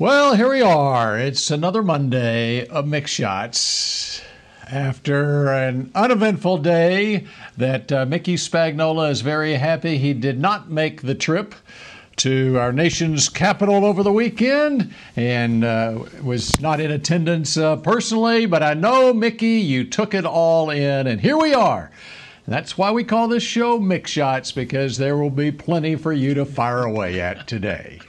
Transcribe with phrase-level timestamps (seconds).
[0.00, 1.18] Well, here we are.
[1.18, 4.22] It's another Monday of Mick Shots.
[4.66, 7.26] After an uneventful day,
[7.58, 11.54] that uh, Mickey Spagnola is very happy he did not make the trip
[12.16, 18.46] to our nation's capital over the weekend and uh, was not in attendance uh, personally,
[18.46, 21.90] but I know, Mickey, you took it all in, and here we are.
[22.48, 26.32] That's why we call this show Mick Shots, because there will be plenty for you
[26.32, 28.00] to fire away at today.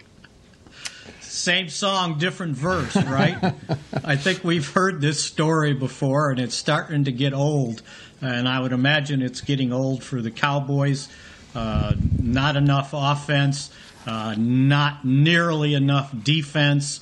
[1.41, 3.55] Same song, different verse, right?
[4.03, 7.81] I think we've heard this story before, and it's starting to get old.
[8.21, 11.09] And I would imagine it's getting old for the Cowboys.
[11.55, 13.71] Uh, not enough offense,
[14.05, 16.99] uh, not nearly enough defense.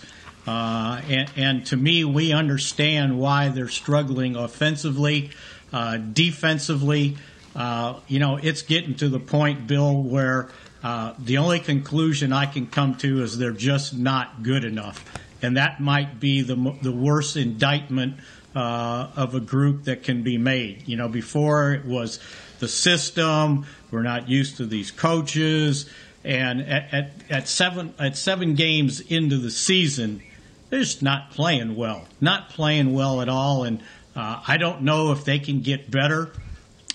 [0.48, 5.32] Uh, and, and, to me, we understand why they're struggling offensively,
[5.74, 7.18] uh, defensively.
[7.58, 10.48] Uh, you know, it's getting to the point, Bill, where
[10.84, 15.04] uh, the only conclusion I can come to is they're just not good enough,
[15.42, 18.16] and that might be the the worst indictment
[18.56, 20.88] uh, of a group that can be made.
[20.88, 22.20] You know, before it was
[22.60, 23.66] the system.
[23.92, 25.90] We're not used to these coaches,
[26.24, 30.22] and at, at, at seven at seven games into the season,
[30.70, 32.08] they're just not playing well.
[32.22, 33.82] Not playing well at all, and
[34.16, 36.32] uh, I don't know if they can get better.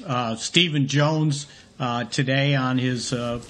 [0.06, 1.46] Uh, Stephen Jones
[1.80, 3.40] uh, today on his uh,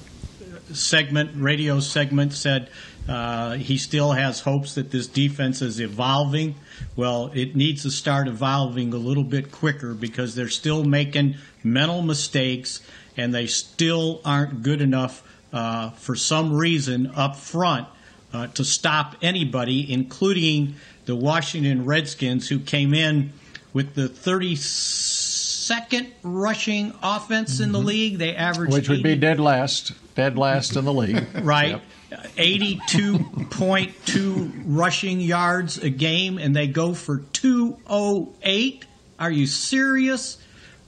[0.72, 2.68] segment, radio segment, said
[3.08, 6.54] uh, he still has hopes that this defense is evolving.
[6.96, 12.02] Well, it needs to start evolving a little bit quicker because they're still making mental
[12.02, 12.80] mistakes
[13.16, 17.86] and they still aren't good enough uh, for some reason up front
[18.32, 23.32] uh, to stop anybody, including the Washington Redskins, who came in
[23.72, 27.86] with the 32nd rushing offense in the Mm-hmm.
[27.88, 28.18] league.
[28.18, 31.26] They averaged Which would be dead last, dead last in the league.
[31.42, 31.80] right?
[32.10, 38.84] 82.2 rushing yards a game, and they go for 208.
[39.18, 40.38] Are you serious?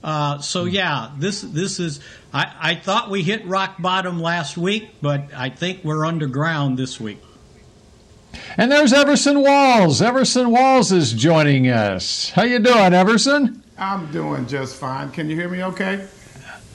[0.03, 1.99] Uh, so yeah, this this is.
[2.33, 6.99] I, I thought we hit rock bottom last week, but I think we're underground this
[6.99, 7.19] week.
[8.57, 10.01] And there's Everson Walls.
[10.01, 12.29] Everson Walls is joining us.
[12.29, 13.63] How you doing, Everson?
[13.77, 15.11] I'm doing just fine.
[15.11, 16.07] Can you hear me okay?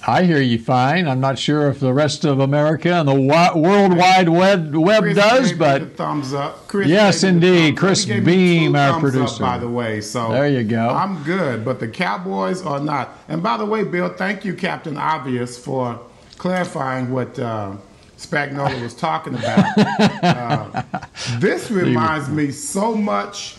[0.05, 1.07] I hear you fine.
[1.07, 5.03] I'm not sure if the rest of America and the wi- World Wide Web, web
[5.05, 6.67] Chris does, but thumbs up.
[6.67, 7.77] Chris Yes, gave me the indeed.
[7.77, 9.43] Chris He gave me Beam, our thumbs up, producer.
[9.43, 10.89] by the way, so There you go.
[10.89, 13.17] I'm good, but the Cowboys are not.
[13.29, 16.01] And by the way, Bill, thank you, Captain Obvious, for
[16.37, 17.77] clarifying what uh,
[18.19, 19.79] Spagnola was talking about.
[20.25, 20.83] uh,
[21.39, 23.57] this reminds me so much.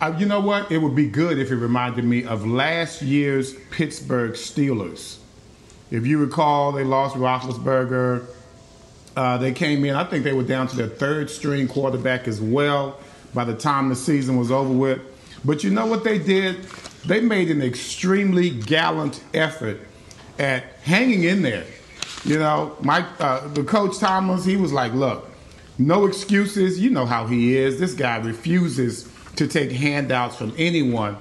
[0.00, 0.70] Uh, you know what?
[0.72, 5.17] It would be good if it reminded me of last year's Pittsburgh Steelers.
[5.90, 8.26] If you recall, they lost Roethlisberger.
[9.16, 9.94] Uh, they came in.
[9.94, 12.98] I think they were down to their third string quarterback as well
[13.34, 15.00] by the time the season was over with.
[15.44, 16.62] But you know what they did?
[17.06, 19.80] They made an extremely gallant effort
[20.38, 21.64] at hanging in there.
[22.24, 25.30] You know, Mike, uh, the coach Thomas, he was like, "Look,
[25.78, 26.80] no excuses.
[26.80, 27.78] You know how he is.
[27.78, 31.16] This guy refuses to take handouts from anyone."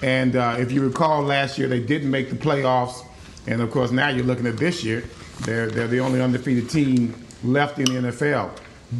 [0.00, 3.04] And uh, if you recall, last year they didn't make the playoffs,
[3.48, 5.02] and of course now you're looking at this year.
[5.40, 8.50] They're they're the only undefeated team left in the NFL.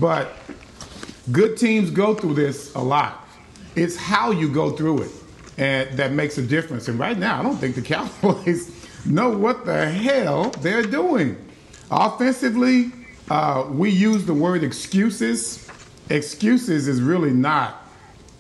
[0.01, 0.35] But
[1.31, 3.29] good teams go through this a lot.
[3.77, 5.11] It's how you go through it,
[5.59, 6.89] and that makes a difference.
[6.89, 8.73] And right now, I don't think the Cowboys
[9.05, 11.37] know what the hell they're doing.
[11.91, 12.91] Offensively,
[13.31, 15.69] uh, we use the word excuses.
[16.11, 17.87] Excuses is really not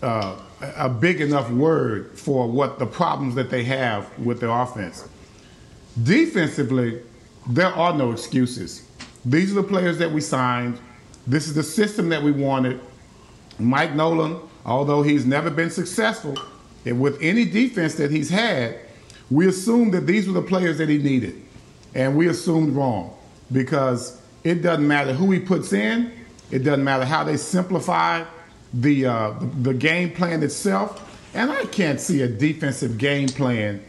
[0.03, 5.07] uh, a big enough word for what the problems that they have with their offense.
[6.03, 7.01] Defensively,
[7.49, 8.87] there are no excuses.
[9.25, 10.79] These are the players that we signed.
[11.27, 12.81] This is the system that we wanted.
[13.59, 16.37] Mike Nolan, although he's never been successful
[16.85, 18.79] with any defense that he's had,
[19.31, 21.43] we assumed that these were the players that he needed.
[21.95, 23.17] And we assumed wrong
[23.51, 26.13] because it doesn't matter who he puts in,
[26.51, 28.25] it doesn't matter how they simplify
[28.73, 31.05] the, uh, the game plan itself.
[31.35, 33.83] And I can't see a defensive game plan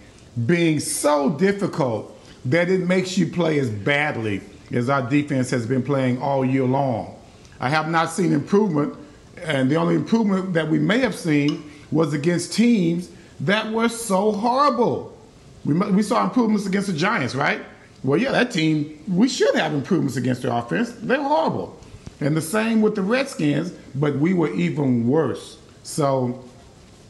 [0.45, 4.41] being so difficult that it makes you play as badly
[4.71, 7.15] as our defense has been playing all year long.
[7.59, 8.95] I have not seen improvement
[9.43, 13.09] And the only improvement that we may have seen was against teams
[13.41, 15.17] that were so horrible.
[15.65, 17.61] We, we saw improvements against the Giants, right?
[18.03, 20.91] Well, yeah, that team, we should have improvements against their offense.
[20.91, 21.79] They're horrible.
[22.21, 25.57] And the same with the Redskins, but we were even worse.
[25.83, 26.43] So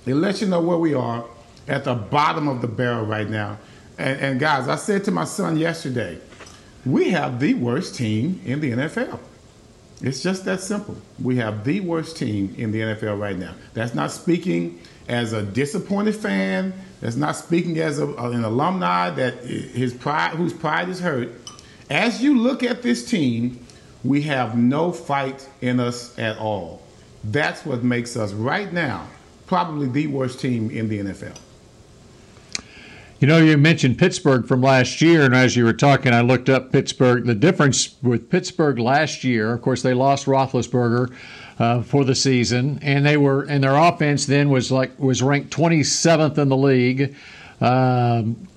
[0.05, 1.25] it lets you know where we are
[1.69, 3.57] at the bottom of the barrel right now.
[3.97, 6.19] And, and guys, I said to my son yesterday,
[6.85, 9.19] we have the worst team in the NFL.
[10.01, 10.97] It's just that simple.
[11.21, 13.53] We have the worst team in the NFL right now.
[13.73, 16.73] That's not speaking as a disappointed fan.
[17.01, 21.29] That's not speaking as a, an alumni that his pride, whose pride is hurt.
[21.89, 23.65] As you look at this team,
[24.03, 26.81] we have no fight in us at all.
[27.25, 29.07] That's what makes us right now
[29.49, 31.35] probably the worst team in the NFL.
[33.19, 36.47] You know, you mentioned Pittsburgh from last year, and as you were talking, I looked
[36.47, 37.25] up Pittsburgh.
[37.25, 41.13] The difference with Pittsburgh last year, of course, they lost Roethlisberger
[41.59, 45.51] uh, for the season, and they were and their offense then was like was ranked
[45.51, 47.13] 27th in the league.
[47.59, 48.47] Um,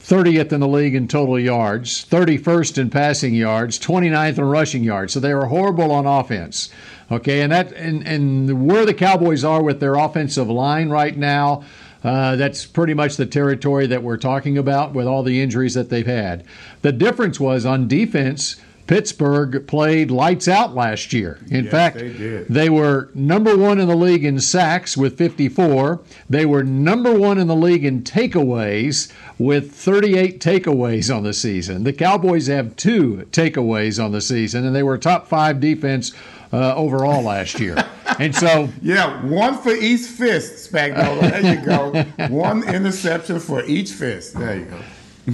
[0.00, 5.12] 30th in the league in total yards, 31st in passing yards, 29th in rushing yards.
[5.12, 6.70] So they were horrible on offense.
[7.12, 11.62] Okay, and that and, and where the Cowboys are with their offensive line right now,
[12.04, 15.90] uh, that's pretty much the territory that we're talking about with all the injuries that
[15.90, 16.44] they've had.
[16.82, 18.56] The difference was on defense.
[18.86, 21.38] Pittsburgh played lights out last year.
[21.50, 26.00] In yes, fact, they, they, were number one in the league in sacks with 54.
[26.30, 31.84] They were number one in the league in takeaways with 38 takeaways on the season.
[31.84, 36.14] The Cowboys have two takeaways on the season, and they were top five defense
[36.52, 37.76] uh, overall last year.
[38.18, 41.30] And so, yeah, one for each fist, Spagnola.
[41.30, 42.28] There you go.
[42.34, 44.34] one interception for each fist.
[44.34, 44.80] There you go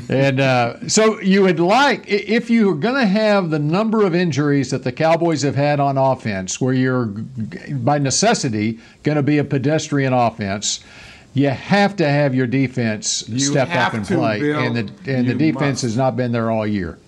[0.08, 4.70] and uh, so you would like, if you're going to have the number of injuries
[4.70, 9.44] that the Cowboys have had on offense, where you're by necessity going to be a
[9.44, 10.80] pedestrian offense,
[11.34, 15.28] you have to have your defense you step up and play, build, and the and
[15.28, 15.82] the defense must.
[15.82, 16.98] has not been there all year.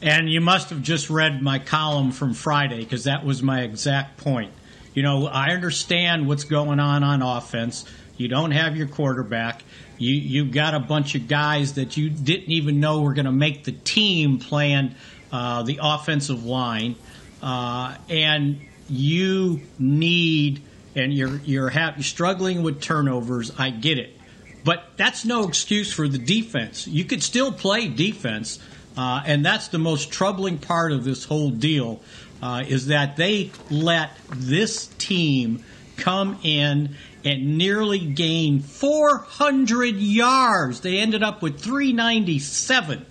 [0.00, 4.18] And you must have just read my column from Friday because that was my exact
[4.18, 4.52] point.
[4.94, 7.84] You know, I understand what's going on on offense.
[8.16, 9.62] You don't have your quarterback.
[9.96, 13.32] You you got a bunch of guys that you didn't even know were going to
[13.32, 14.94] make the team playing
[15.32, 16.96] uh, the offensive line,
[17.42, 20.62] uh, and you need
[20.94, 23.52] and you're you're ha- struggling with turnovers.
[23.58, 24.16] I get it,
[24.64, 26.86] but that's no excuse for the defense.
[26.86, 28.58] You could still play defense,
[28.98, 32.00] uh, and that's the most troubling part of this whole deal.
[32.42, 35.64] Uh, is that they let this team
[35.96, 40.80] come in and nearly gain 400 yards.
[40.80, 43.06] They ended up with 397.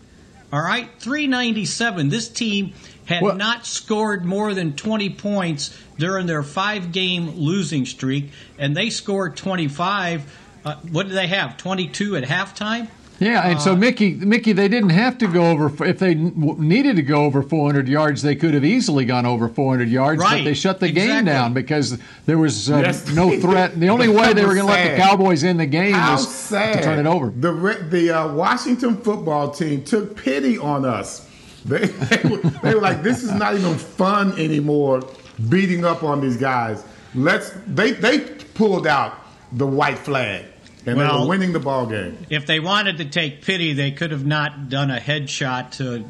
[0.52, 2.10] All right, 397.
[2.10, 2.74] This team
[3.06, 8.76] had well, not scored more than 20 points during their five game losing streak, and
[8.76, 10.40] they scored 25.
[10.66, 11.58] Uh, what did they have?
[11.58, 12.90] 22 at halftime?
[13.20, 15.86] Yeah, and so uh, Mickey, Mickey, they didn't have to go over.
[15.86, 19.90] If they needed to go over 400 yards, they could have easily gone over 400
[19.90, 20.22] yards.
[20.22, 20.40] Right.
[20.40, 21.14] But they shut the exactly.
[21.14, 23.10] game down because there was uh, yes.
[23.10, 23.80] no threat.
[23.80, 26.32] The only way they were going to let the Cowboys in the game How was
[26.32, 26.78] sad.
[26.78, 27.30] to turn it over.
[27.32, 31.28] The the uh, Washington football team took pity on us.
[31.66, 35.02] They, they, were, they were like, "This is not even fun anymore."
[35.50, 36.84] Beating up on these guys.
[37.16, 37.52] Let's.
[37.68, 39.18] They they pulled out
[39.54, 40.46] the white flag
[40.88, 42.18] and well, they were winning the ball game.
[42.30, 46.06] If they wanted to take pity, they could have not done a headshot to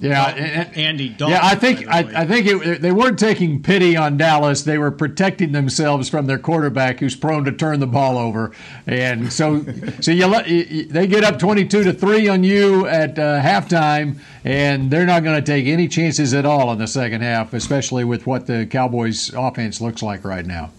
[0.00, 1.36] yeah, Andy Dalton.
[1.36, 4.62] Yeah, I think I, I, think it, they weren't taking pity on Dallas.
[4.62, 8.52] They were protecting themselves from their quarterback, who's prone to turn the ball over.
[8.86, 9.64] And so,
[10.00, 14.18] so you, let, you they get up twenty-two to three on you at uh, halftime,
[14.44, 18.04] and they're not going to take any chances at all in the second half, especially
[18.04, 20.70] with what the Cowboys' offense looks like right now.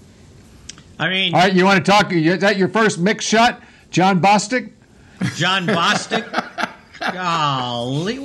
[0.99, 2.11] I mean, all right, you want to talk?
[2.11, 3.61] Is that your first mix shot,
[3.91, 4.71] John Bostic?
[5.35, 6.25] John Bostic.
[6.99, 8.17] Golly,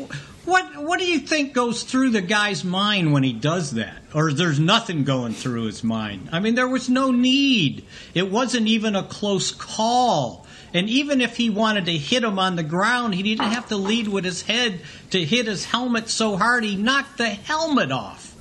[0.45, 3.97] what what do you think goes through the guy's mind when he does that?
[4.14, 6.31] Or there's nothing going through his mind?
[6.33, 7.85] I mean, there was no need.
[8.14, 10.47] It wasn't even a close call.
[10.75, 13.76] And even if he wanted to hit him on the ground, he didn't have to
[13.76, 18.35] lead with his head to hit his helmet so hard he knocked the helmet off.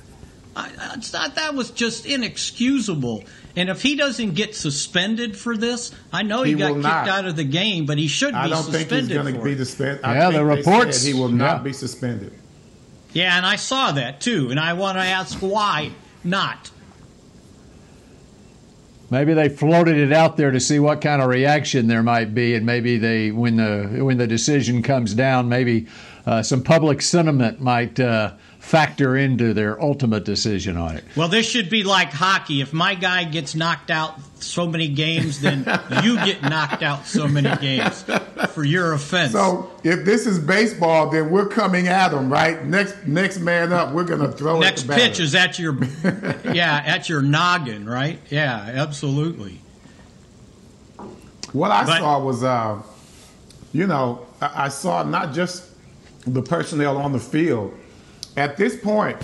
[0.56, 3.24] I, I thought that was just inexcusable.
[3.54, 7.08] And if he doesn't get suspended for this, I know he, he got kicked not.
[7.08, 8.74] out of the game, but he should I be suspended.
[8.74, 10.00] I don't think he's going to be suspended.
[10.02, 11.62] Yeah, the reports he will not yeah.
[11.62, 12.32] be suspended.
[13.12, 15.92] Yeah, and I saw that too, and I want to ask why
[16.24, 16.70] not.
[19.10, 22.54] Maybe they floated it out there to see what kind of reaction there might be,
[22.54, 25.86] and maybe they, when the when the decision comes down, maybe
[26.24, 28.32] uh, some public sentiment might uh,
[28.62, 31.04] factor into their ultimate decision on it.
[31.16, 32.60] Well, this should be like hockey.
[32.60, 35.58] If my guy gets knocked out so many games, then
[36.04, 38.04] you get knocked out so many games
[38.54, 39.32] for your offense.
[39.32, 42.64] So if this is baseball, then we're coming at them, right?
[42.64, 44.88] Next next man up, we're going to throw Next it.
[44.88, 45.76] Next pitch is at your
[46.54, 48.20] yeah at your noggin, right?
[48.30, 49.60] Yeah, absolutely.
[51.52, 52.80] What I but, saw was, uh,
[53.72, 55.68] you know, I, I saw not just
[56.26, 57.76] the personnel on the field.
[58.36, 59.18] At this point,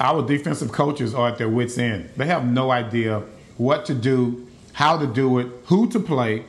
[0.00, 2.10] our defensive coaches are at their wits' end.
[2.16, 3.22] They have no idea
[3.58, 6.44] what to do, how to do it, who to play,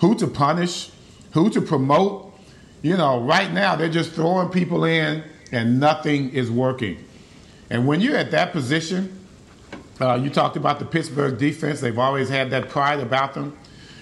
[0.00, 0.90] who to punish,
[1.32, 2.32] who to promote.
[2.82, 7.02] You know, right now they're just throwing people in and nothing is working.
[7.70, 9.18] And when you're at that position,
[10.00, 11.80] uh, you talked about the Pittsburgh defense.
[11.80, 13.56] They've always had that pride about them.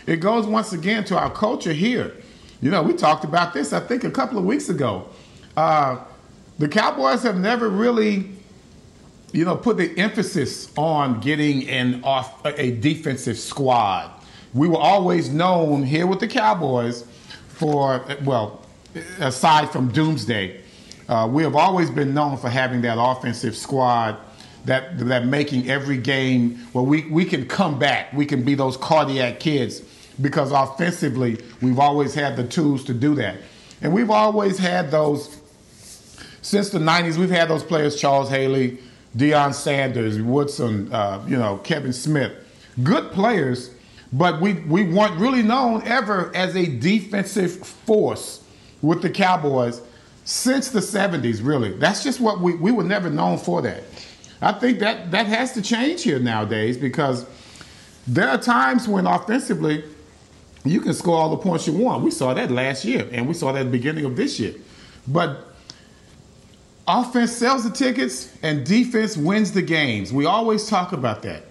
[0.06, 2.12] It goes once again to our culture here.
[2.60, 5.08] You know, we talked about this, I think, a couple of weeks ago.
[5.56, 5.98] Uh,
[6.58, 8.30] the Cowboys have never really,
[9.32, 14.10] you know, put the emphasis on getting an off a defensive squad.
[14.52, 17.04] We were always known here with the Cowboys
[17.48, 18.64] for, well,
[19.18, 20.60] aside from Doomsday,
[21.08, 24.16] uh, we have always been known for having that offensive squad
[24.64, 28.12] that that making every game where we, we can come back.
[28.12, 29.82] We can be those cardiac kids
[30.20, 33.36] because offensively we've always had the tools to do that.
[33.82, 35.40] And we've always had those
[36.44, 38.76] since the 90s, we've had those players, Charles Haley,
[39.16, 42.32] Deion Sanders, Woodson, uh, you know, Kevin Smith.
[42.82, 43.70] Good players,
[44.12, 48.44] but we, we weren't really known ever as a defensive force
[48.82, 49.80] with the Cowboys
[50.26, 51.72] since the 70s, really.
[51.78, 53.82] That's just what we, we were never known for that.
[54.42, 57.24] I think that, that has to change here nowadays because
[58.06, 59.82] there are times when offensively
[60.66, 62.04] you can score all the points you want.
[62.04, 64.54] We saw that last year, and we saw that at the beginning of this year.
[65.08, 65.53] But
[66.86, 70.12] offense sells the tickets and defense wins the games.
[70.12, 71.44] We always talk about that.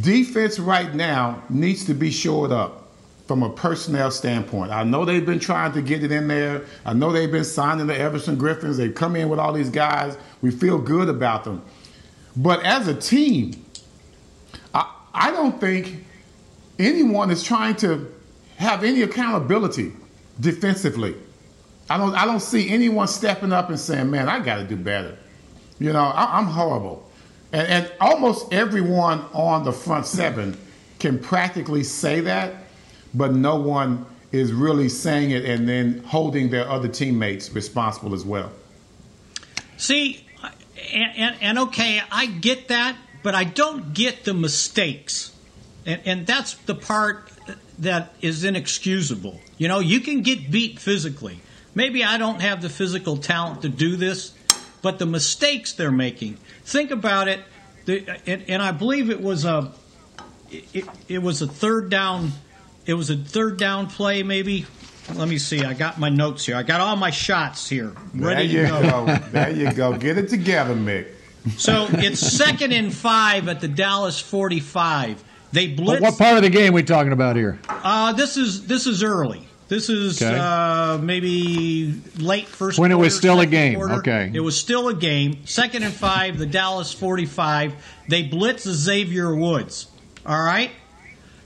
[0.00, 2.88] Defense right now needs to be shored up
[3.26, 4.72] from a personnel standpoint.
[4.72, 6.64] I know they've been trying to get it in there.
[6.84, 8.76] I know they've been signing the Everson Griffins.
[8.76, 10.16] They've come in with all these guys.
[10.42, 11.62] We feel good about them.
[12.36, 13.64] But as a team,
[14.74, 16.04] I, I don't think
[16.78, 18.12] anyone is trying to
[18.56, 19.92] have any accountability
[20.40, 21.14] defensively.
[21.90, 24.76] I don't I don't see anyone stepping up and saying, "Man, I got to do
[24.76, 25.18] better."
[25.80, 27.10] You know, I, am horrible,
[27.52, 30.56] and, and almost everyone on the front seven
[31.00, 32.54] can practically say that,
[33.12, 38.24] but no one is really saying it and then holding their other teammates responsible as
[38.24, 38.52] well.
[39.76, 40.24] See,
[40.92, 42.94] and, and, and okay, I get that,
[43.24, 45.34] but I don't get the mistakes,
[45.84, 47.32] and, and that's the part
[47.80, 49.40] that is inexcusable.
[49.58, 51.40] You know, you can get beat physically
[51.74, 54.32] Maybe I don't have the physical talent to do this,
[54.82, 56.38] but the mistakes they're making.
[56.64, 57.40] Think about it,
[57.84, 59.72] the, and, and, I believe it was a
[60.50, 62.32] it, it was a third down.
[62.86, 64.66] It was a third down play, maybe.
[65.14, 65.64] Let me see.
[65.64, 66.56] I got my notes here.
[66.56, 69.06] I got all my shots here ready there you to go.
[69.06, 69.16] go.
[69.30, 69.96] There you go.
[69.96, 71.08] Get it together, Mick.
[71.56, 75.24] So it's second and five at the Dallas 45.
[75.52, 76.02] They blitz.
[76.02, 77.58] What part of the game are we talking about here?
[77.68, 79.48] Uh, this is this is early.
[79.70, 80.36] This is okay.
[80.36, 82.76] uh, maybe late first.
[82.76, 83.76] When quarter, it was still a game.
[83.76, 83.94] Quarter.
[83.94, 84.30] Okay.
[84.34, 85.46] It was still a game.
[85.46, 86.38] Second and five.
[86.38, 87.74] The Dallas forty-five.
[88.08, 89.86] They blitz Xavier Woods.
[90.26, 90.72] All right.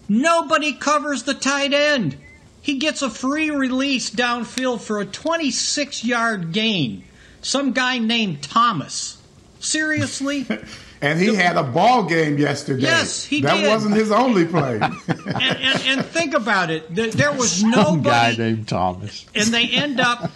[0.08, 2.16] Nobody covers the tight end.
[2.62, 7.04] He gets a free release downfield for a 26-yard gain.
[7.42, 9.18] Some guy named Thomas.
[9.60, 10.46] Seriously?
[11.04, 12.84] And he had a ball game yesterday.
[12.84, 13.68] Yes, he that did.
[13.68, 14.76] wasn't his only play.
[14.80, 16.94] and, and, and, think about it.
[16.94, 18.02] There was Some nobody.
[18.02, 19.26] guy named Thomas.
[19.34, 20.30] And they end up,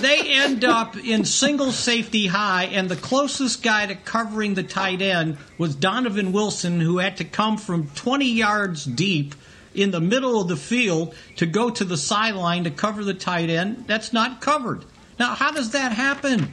[0.00, 5.00] they end up in single safety high, and the closest guy to covering the tight
[5.02, 9.36] end was Donovan Wilson, who had to come from 20 yards deep
[9.72, 13.50] in the middle of the field to go to the sideline to cover the tight
[13.50, 13.84] end.
[13.86, 14.84] That's not covered.
[15.16, 16.52] Now, how does that happen?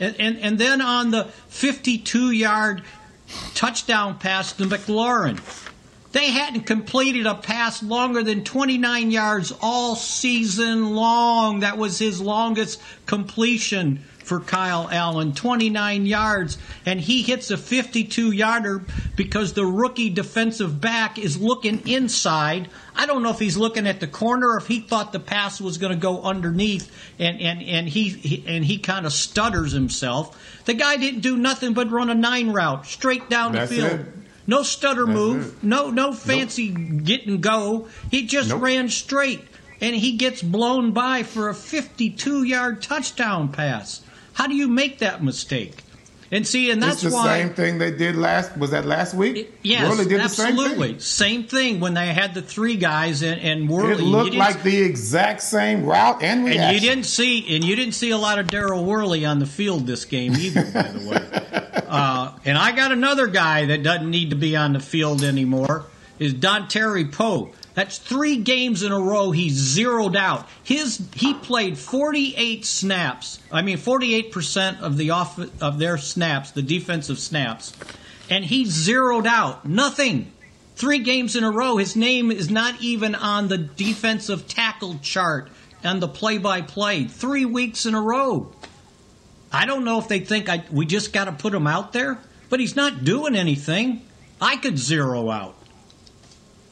[0.00, 2.82] And, and, and then on the 52 yard
[3.54, 5.38] touchdown pass to McLaurin,
[6.12, 11.60] they hadn't completed a pass longer than 29 yards all season long.
[11.60, 16.56] That was his longest completion for Kyle Allen, 29 yards,
[16.86, 18.84] and he hits a 52 yarder
[19.16, 22.68] because the rookie defensive back is looking inside.
[22.94, 25.60] I don't know if he's looking at the corner or if he thought the pass
[25.60, 29.72] was going to go underneath, and and and he, he and he kind of stutters
[29.72, 30.62] himself.
[30.64, 34.00] The guy didn't do nothing but run a nine route straight down That's the field.
[34.00, 34.06] It.
[34.46, 35.64] No stutter That's move, it.
[35.64, 37.02] no no fancy nope.
[37.02, 37.88] get and go.
[38.12, 38.62] He just nope.
[38.62, 39.42] ran straight.
[39.80, 44.02] and he gets blown by for a 52 yard touchdown pass.
[44.40, 45.74] How do you make that mistake?
[46.32, 47.40] And see, and that's it's the why.
[47.40, 48.56] same thing they did last.
[48.56, 49.52] Was that last week?
[49.62, 50.94] Yes, Worley did absolutely.
[50.94, 54.02] The same, same thing when they had the three guys and, and Worley.
[54.02, 56.62] It looked like the exact same route and reaction.
[56.62, 59.46] and you didn't see, and you didn't see a lot of Daryl Worley on the
[59.46, 61.46] field this game either, by the way.
[61.90, 65.86] Uh, and I got another guy that doesn't need to be on the field anymore.
[66.20, 67.50] Is Dontari Poe?
[67.74, 70.48] That's three games in a row he's zeroed out.
[70.64, 73.38] His he played 48 snaps.
[73.52, 77.72] I mean 48% of the off of their snaps, the defensive snaps,
[78.28, 79.64] and he zeroed out.
[79.64, 80.32] Nothing.
[80.76, 81.76] Three games in a row.
[81.76, 85.50] His name is not even on the defensive tackle chart
[85.82, 87.04] and the play-by-play.
[87.04, 88.50] Three weeks in a row.
[89.52, 92.18] I don't know if they think I, we just got to put him out there,
[92.48, 94.02] but he's not doing anything.
[94.40, 95.54] I could zero out.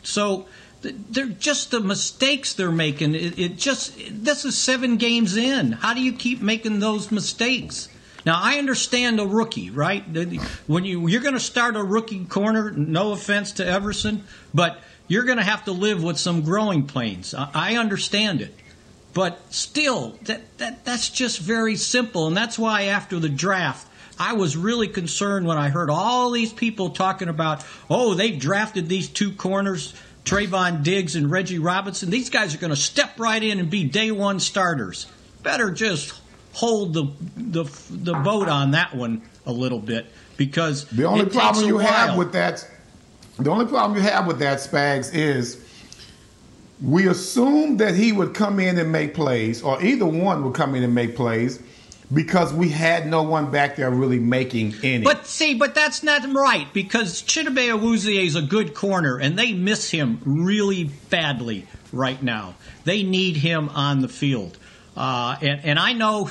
[0.03, 0.47] So
[0.81, 3.15] they're just the mistakes they're making.
[3.15, 5.73] It, it just this is seven games in.
[5.73, 7.89] How do you keep making those mistakes?
[8.25, 10.05] Now I understand a rookie, right?
[10.67, 15.25] When you you're going to start a rookie corner, no offense to Everson, but you're
[15.25, 17.35] going to have to live with some growing pains.
[17.35, 18.55] I, I understand it.
[19.15, 24.35] But still, that, that that's just very simple, and that's why after the draft, I
[24.35, 29.09] was really concerned when I heard all these people talking about, oh, they've drafted these
[29.09, 29.95] two corners,
[30.29, 32.11] Trevon Diggs and Reggie Robinson.
[32.11, 35.07] These guys are going to step right in and be day one starters.
[35.43, 36.13] Better just
[36.53, 40.07] hold the the, the boat on that one a little bit
[40.37, 42.69] because The only problem you have with that,
[43.39, 45.65] the only problem you have with that, Spags, is
[46.83, 50.75] we assumed that he would come in and make plays, or either one would come
[50.75, 51.61] in and make plays,
[52.13, 55.05] because we had no one back there really making any.
[55.05, 59.53] But see, but that's not right because Chidobe Awuzie is a good corner, and they
[59.53, 62.55] miss him really badly right now.
[62.85, 64.59] They need him on the field.
[64.97, 66.29] Uh, and, and I know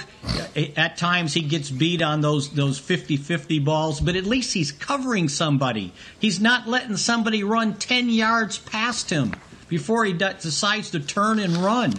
[0.75, 5.29] at times he gets beat on those those 50-50 balls, but at least he's covering
[5.29, 5.93] somebody.
[6.19, 9.33] He's not letting somebody run 10 yards past him
[9.69, 11.93] before he de- decides to turn and run.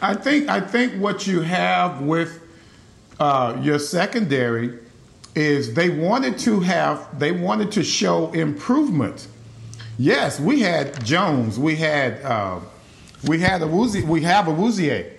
[0.00, 2.47] I think I think what you have with
[3.18, 4.78] uh, your secondary
[5.34, 9.28] is they wanted to have they wanted to show improvement.
[9.98, 12.60] Yes, we had Jones, we had uh,
[13.24, 15.10] we had Awuzie, we have Awuzie,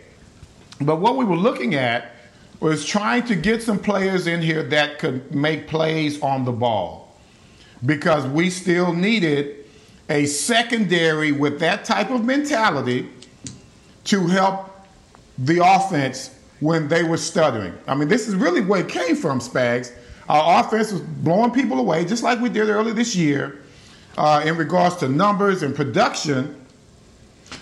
[0.82, 2.16] but what we were looking at
[2.60, 7.18] was trying to get some players in here that could make plays on the ball
[7.86, 9.66] because we still needed
[10.10, 13.10] a secondary with that type of mentality
[14.04, 14.70] to help
[15.38, 17.74] the offense when they were stuttering.
[17.88, 19.94] I mean, this is really where it came from, Spags.
[20.28, 23.62] Our offense was blowing people away, just like we did earlier this year,
[24.18, 26.56] uh, in regards to numbers and production.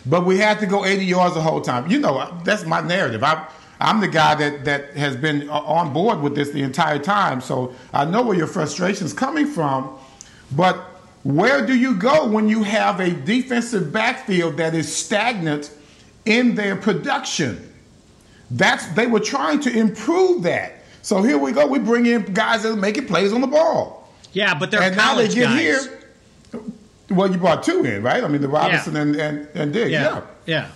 [0.05, 1.89] But we had to go 80 yards the whole time.
[1.89, 3.23] You know, that's my narrative.
[3.23, 3.47] I,
[3.79, 7.73] I'm the guy that, that has been on board with this the entire time, so
[7.93, 9.97] I know where your frustration is coming from.
[10.51, 10.77] But
[11.23, 15.71] where do you go when you have a defensive backfield that is stagnant
[16.25, 17.73] in their production?
[18.51, 20.83] That's they were trying to improve that.
[21.01, 21.67] So here we go.
[21.67, 24.09] We bring in guys that are making plays on the ball.
[24.33, 25.85] Yeah, but they're and now they college get guys.
[25.85, 26.63] here.
[27.09, 28.23] Well, you brought two in, right?
[28.23, 29.91] I mean, the Robinson and, and, and Diggs.
[29.91, 30.21] Yeah, yeah.
[30.45, 30.71] yeah.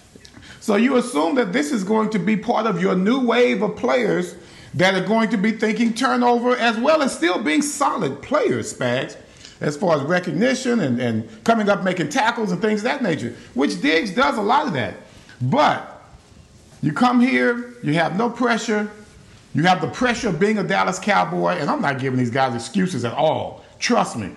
[0.62, 3.76] So you assume that this is going to be part of your new wave of
[3.76, 4.36] players
[4.76, 9.18] that are going to be thinking turnover as well as still being solid players, Spags,
[9.60, 13.36] as far as recognition and, and coming up making tackles and things of that nature,
[13.54, 14.96] which Diggs does a lot of that.
[15.42, 15.91] But
[16.82, 18.90] you come here, you have no pressure,
[19.54, 22.56] you have the pressure of being a Dallas Cowboy, and I'm not giving these guys
[22.56, 23.64] excuses at all.
[23.80, 24.32] Trust me.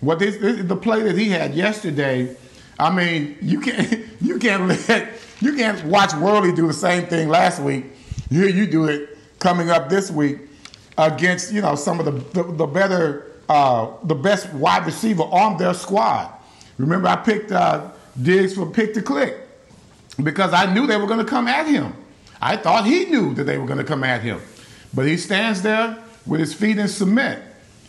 [0.00, 2.34] What this, this the play that he had yesterday,
[2.78, 5.08] I mean, you can't you can't let
[5.40, 7.86] you can't watch Worley do the same thing last week.
[8.30, 10.38] Here you do it coming up this week
[10.96, 15.58] against you know some of the the, the better uh, the best wide receiver on
[15.58, 16.32] their squad.
[16.78, 19.41] Remember, I picked uh, Diggs for pick to click
[20.22, 21.94] because I knew they were going to come at him.
[22.40, 24.40] I thought he knew that they were going to come at him,
[24.94, 27.42] but he stands there with his feet in cement.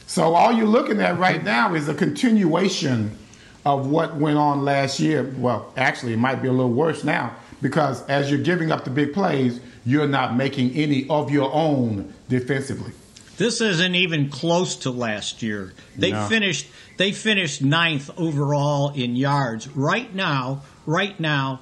[0.05, 3.17] So all you're looking at right now is a continuation
[3.65, 5.33] of what went on last year.
[5.37, 8.89] Well, actually, it might be a little worse now because as you're giving up the
[8.91, 12.91] big plays, you're not making any of your own defensively.
[13.37, 15.73] This isn't even close to last year.
[15.97, 16.27] They No.
[16.27, 16.67] finished
[16.97, 19.67] they finished ninth overall in yards.
[19.69, 21.61] Right now, right now,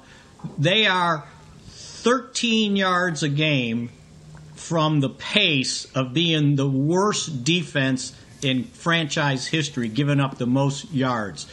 [0.58, 1.24] they are
[1.66, 3.90] 13 yards a game
[4.54, 10.90] from the pace of being the worst defense in franchise history, giving up the most
[10.92, 11.46] yards.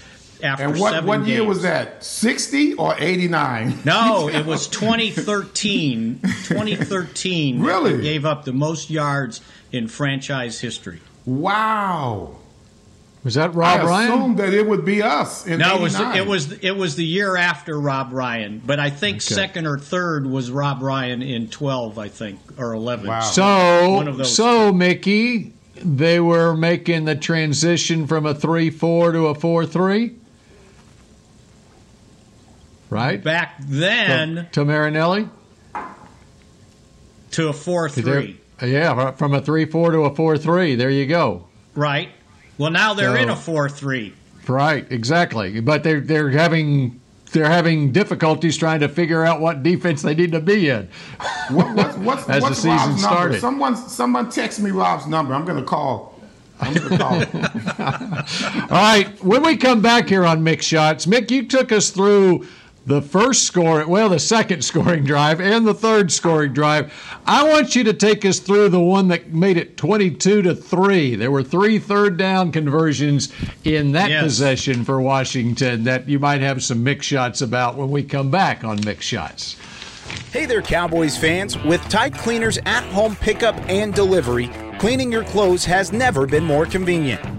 [0.43, 2.03] after And what, seven what year was that?
[2.03, 3.79] 60 or 89?
[3.85, 6.19] No, it was 2013.
[6.21, 7.61] 2013.
[7.61, 8.01] Really?
[8.01, 11.01] Gave up the most yards in franchise history.
[11.25, 12.38] Wow.
[13.23, 14.11] Was that Rob I Ryan?
[14.11, 16.17] I assumed that it would be us in No, it was 89.
[16.17, 20.25] it was it was the year after Rob Ryan, but I think second or third
[20.25, 23.07] was Rob Ryan in 12, I think, or 11.
[23.07, 23.19] Wow.
[23.19, 29.27] So, One of those so Mickey, they were making the transition from a three-four to
[29.27, 30.15] a four-three,
[32.89, 33.21] right?
[33.21, 35.27] Back then to Marinelli.
[37.31, 38.37] to a 4-3.
[38.63, 40.75] Yeah, from a three-four to a four-three.
[40.75, 41.47] There you go.
[41.75, 42.09] Right.
[42.59, 44.13] Well, now they're So- in a 4-3.
[44.47, 45.59] Right, exactly.
[45.59, 46.99] But they're they're having
[47.31, 50.87] they're having difficulties trying to figure out what defense they need to be in.
[51.51, 52.99] What, what's what's, As the what's season Rob's number?
[53.15, 53.41] started.
[53.41, 55.35] Someone, someone text me Rob's number.
[55.35, 56.19] I'm going to call.
[56.59, 57.13] I'm going to call.
[58.75, 62.47] All right, when we come back here on Mick Shots, Mick, you took us through
[62.89, 66.91] the first score, well, the second scoring drive and the third scoring drive.
[67.23, 71.15] I want you to take us through the one that made it 22 to 3.
[71.15, 73.31] There were three third down conversions
[73.63, 74.23] in that Yes.
[74.23, 78.63] possession for Washington that you might have some mix shots about when we come back
[78.63, 79.55] on Mick Shots.
[80.33, 81.63] Hey there, Cowboys fans.
[81.63, 84.49] With Tide Cleaners at home pickup and delivery,
[84.79, 87.38] cleaning your clothes has never been more convenient.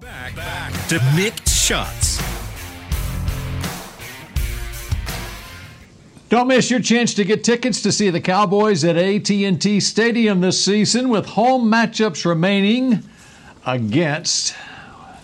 [0.00, 2.22] To Mick Shots.
[6.30, 10.64] Don't miss your chance to get tickets to see the Cowboys at AT&T Stadium this
[10.64, 13.02] season with home matchups remaining
[13.66, 14.54] against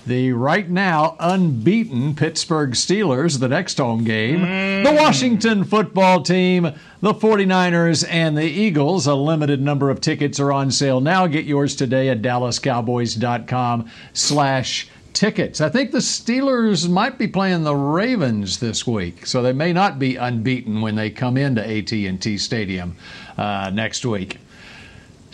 [0.06, 4.40] the right now unbeaten Pittsburgh Steelers, the next home game,
[4.84, 9.06] the Washington football team, the 49ers, and the Eagles.
[9.06, 11.26] A limited number of tickets are on sale now.
[11.26, 15.60] Get yours today at dallascowboys.com slash tickets.
[15.60, 19.98] I think the Steelers might be playing the Ravens this week, so they may not
[19.98, 22.96] be unbeaten when they come into AT&T Stadium
[23.38, 24.38] uh, next week.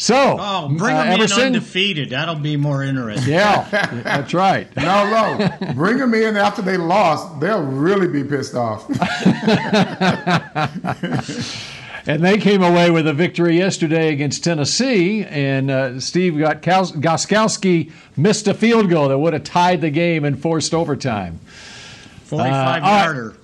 [0.02, 1.42] So, Oh, bring uh, them in Everson?
[1.44, 2.10] undefeated.
[2.10, 3.34] That'll be more interesting.
[3.34, 3.68] Yeah,
[4.02, 4.66] that's right.
[4.76, 5.48] No, no.
[5.74, 7.38] Bring them in after they lost.
[7.38, 8.84] They'll really be pissed off.
[12.04, 17.92] And they came away with a victory yesterday against Tennessee, and uh, Steve Gostkowski Gostkowski
[18.16, 21.38] missed a field goal that would have tied the game and forced overtime.
[22.24, 23.04] 45 Uh, all right.
[23.04, 23.36] yarder.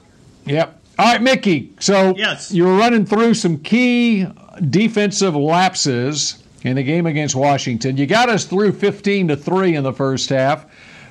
[0.47, 0.81] Yep.
[0.99, 1.73] All right, Mickey.
[1.79, 2.51] So Yes.
[2.51, 4.27] you were running through some key
[4.68, 7.97] defensive lapses in the game against Washington.
[7.97, 10.66] You got us through 15 to 3 in the first half,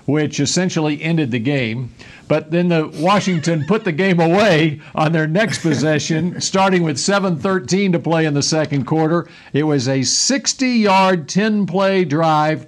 [0.06, 1.94] which essentially ended the game.
[2.28, 7.94] But then the Washington put the game away on their next possession, starting with 7:13
[7.94, 9.28] to play in the second quarter.
[9.54, 12.68] It was a 60-yard, 10-play drive,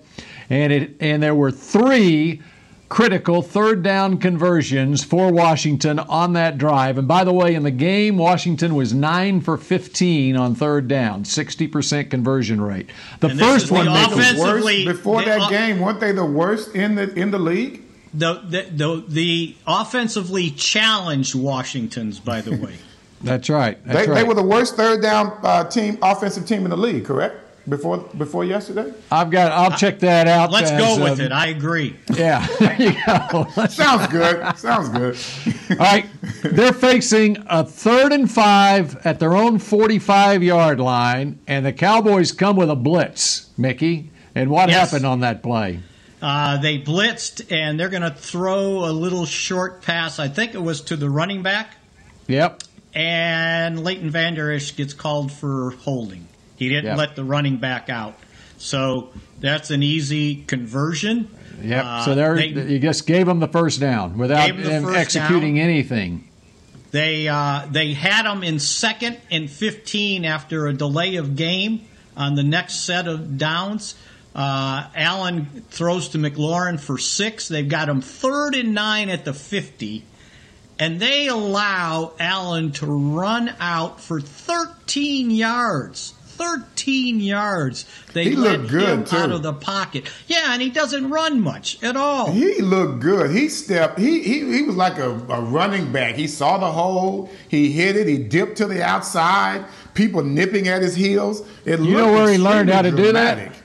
[0.50, 2.42] and it and there were three
[2.89, 6.97] critical third down conversions for Washington on that drive.
[6.97, 11.23] And by the way, in the game, Washington was 9 for 15 on third down,
[11.23, 12.89] 60% conversion rate.
[13.19, 16.25] The And first is the one they- offensively- before the- that game, weren't they the
[16.25, 17.84] worst in the in the league?
[18.12, 22.73] The, the, the, the offensively challenged Washingtons, by the way.
[23.21, 23.78] That's right.
[23.86, 24.21] That's They, right.
[24.21, 27.36] they were the worst third down uh, team, offensive team in the league, correct?
[27.69, 28.91] Before before yesterday.
[29.12, 29.51] I've got.
[29.51, 30.51] I'll check that out.
[30.51, 31.32] Let's as, go with um, it.
[31.32, 31.95] I agree.
[32.13, 33.45] Yeah, there you go.
[33.69, 34.58] Sounds good.
[34.58, 35.15] Sounds good.
[35.71, 36.05] All right,
[36.41, 42.32] they're facing a third and five at their own 45 yard line, and the Cowboys
[42.32, 44.10] come with a blitz, Mickey.
[44.34, 44.91] And what Yes.
[44.91, 45.79] happened on that play?
[46.21, 50.17] Uh, they blitzed, and they're going to throw a little short pass.
[50.19, 51.75] I think it was to the running back,
[52.27, 52.63] Yep.
[52.93, 56.27] and Leighton Vander Esch gets called for holding.
[56.60, 56.98] He didn't Yep.
[56.98, 58.19] let the running back out.
[58.58, 61.30] So that's an easy conversion.
[61.63, 61.84] Yep.
[61.86, 65.56] Uh, so there, they- you just gave them the first down without the first executing
[65.56, 65.63] down.
[65.63, 66.26] anything.
[66.91, 71.82] They uh, they had them in second and 15 after a delay of game
[72.17, 73.95] on the next set of downs.
[74.36, 77.48] Uh, Allen throws to McLaurin for six.
[77.48, 80.04] They've got him third and nine at the 50.
[80.80, 86.13] And they allow Allen to run out for 13 yards.
[86.39, 87.86] 13 yards.
[88.13, 89.15] They He let looked good, him too.
[89.17, 90.10] out of the pocket.
[90.28, 92.32] Yeah, and he doesn't run much at all.
[92.32, 93.32] He looked good.
[93.32, 93.99] He stepped.
[93.99, 96.15] He he, he was like a, a running back.
[96.15, 97.30] He saw the hole.
[97.49, 98.08] He hit it.
[98.08, 99.65] He dipped to the outside.
[99.93, 101.41] People nipping at his heels.
[101.65, 103.56] It You know where he learned how to extremely do that?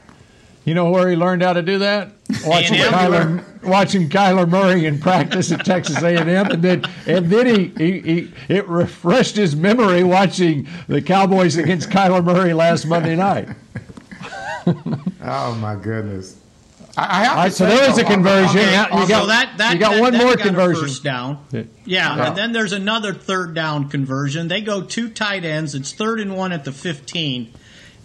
[0.65, 0.67] Dramatic.
[0.67, 2.13] You know where he learned how to do that?
[2.45, 2.93] Watching A&M.
[2.93, 8.01] Kyler, watching Kyler Murray in practice at Texas A&M, and then and then he, he,
[8.01, 13.49] he it refreshed his memory watching the Cowboys against Kyler Murray last Monday night.
[15.23, 16.41] Oh my goodness.
[16.97, 18.61] I, I have All to right, so say, there is a though, on the- conversion.
[18.61, 20.47] on the- Now, you so got- that, that, you got that- one that more got
[20.47, 20.83] conversion.
[20.85, 21.45] first down.
[21.51, 21.63] Yeah.
[21.85, 22.27] Yeah, Yeah.
[22.29, 24.49] and then there's another third down conversion.
[24.49, 25.75] They go two tight ends.
[25.75, 27.53] It's third and one at the 15.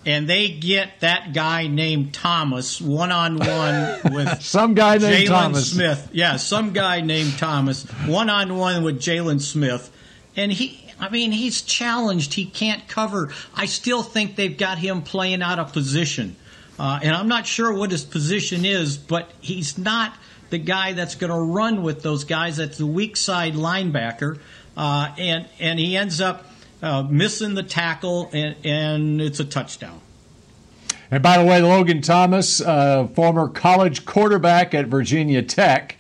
[0.06, 5.30] And they get that guy named Thomas one on one with Some guy named Jalen
[5.30, 5.72] Thomas.
[5.72, 6.10] Smith.
[6.14, 9.92] Yeah, some guy named Thomas one on one with Jaylon Smith.
[10.38, 12.34] And he, I mean, he's challenged.
[12.34, 13.34] He can't cover.
[13.54, 16.38] I still think they've got him playing out of position.
[16.80, 20.14] Uh, and I'm not sure what his position is, but he's not
[20.50, 22.56] the guy that's going to run with those guys.
[22.58, 24.40] That's the weak side linebacker.
[24.78, 26.46] Uh, and, and he ends up
[26.82, 30.00] uh, missing the tackle, and, and it's a touchdown.
[31.12, 35.98] And by the way, Logan Thomas, uh, former college quarterback at Virginia Tech.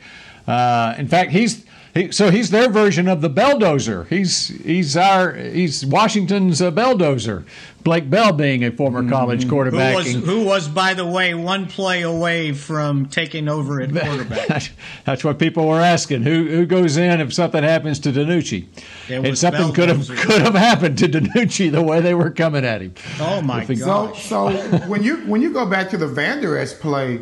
[0.47, 1.65] Uh, in fact, he's
[1.99, 4.07] he, so he's their version of the belldozer.
[4.07, 7.45] He's he's our he's Washington's uh, belldozer.
[7.83, 9.95] Blake Bell being a former college Who quarterback.
[9.95, 14.71] was, who was, by the way, one play away from taking over at quarterback.
[15.05, 16.23] That's what people were asking.
[16.23, 18.65] Who who goes in if something happens to DiNucci?
[19.09, 20.17] And was something could have Belldozer.
[20.17, 22.93] could have happened to DiNucci the way they were coming at him.
[23.19, 24.15] Oh my If God!
[24.17, 27.21] So, so when you when you go back to the Vander Esch play,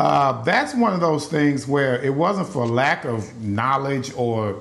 [0.00, 4.58] uh, that's one of those things where it wasn't for lack of knowledge or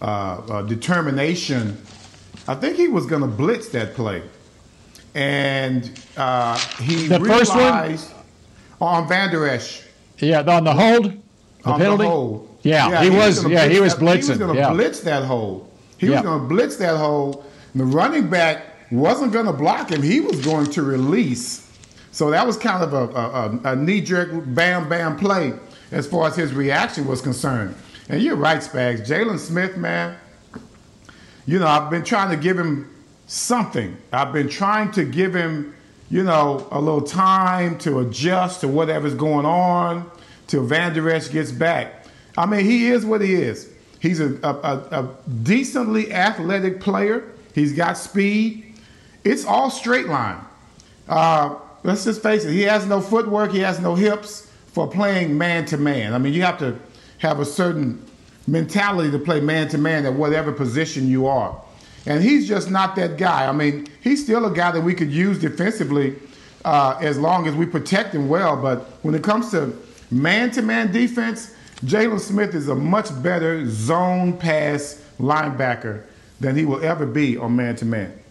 [0.00, 1.78] uh, uh, determination.
[2.48, 4.22] I think he was going to blitz that play,
[5.14, 7.58] and uh, he The first one?
[7.58, 8.10] realized
[8.80, 9.82] on Vander Esch
[10.18, 11.04] Yeah, on the hold,
[11.62, 12.02] the on penalty.
[12.04, 12.48] the hole.
[12.62, 14.70] Yeah, he was- gonna yeah, he was that- He was blitzing, going to yeah.
[14.72, 15.68] blitz that hole.
[15.98, 16.14] He Yeah.
[16.14, 17.44] was going to blitz that hole.
[17.72, 20.02] And the running back wasn't going to block him.
[20.02, 21.68] He was going to release.
[22.12, 25.54] So that was kind of a, a, a, a knee-jerk bam bam play
[25.90, 27.74] as far as his reaction was concerned.
[28.08, 29.06] And you're right, Spags.
[29.06, 30.16] Jaylon Smith, man.
[31.46, 32.88] You know, I've been trying to give him
[33.26, 33.96] something.
[34.12, 35.74] I've been trying to give him,
[36.10, 40.10] you know, a little time to adjust to whatever's going on
[40.46, 42.06] till Vander Esch gets back.
[42.36, 43.70] I mean, he is what he is.
[44.00, 47.24] He's a, a, a, a decently athletic player.
[47.54, 48.74] He's got speed.
[49.24, 50.40] It's all straight line.
[51.08, 52.52] Uh, let's just face it.
[52.52, 53.52] He has no footwork.
[53.52, 56.14] He has no hips for playing man to man.
[56.14, 56.78] I mean, you have to
[57.18, 58.04] have a certain
[58.46, 61.60] mentality to play man to man at whatever position you are.
[62.06, 63.46] And he's just not that guy.
[63.46, 66.16] I mean, he's still a guy that we could use defensively
[66.64, 68.56] uh, as long as we protect him well.
[68.56, 69.76] But when it comes to
[70.10, 76.04] man to man defense, Jaylon Smith is a much better zone pass linebacker
[76.40, 78.21] than he will ever be on man to man.